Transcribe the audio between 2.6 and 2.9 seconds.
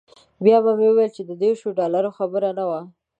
وه.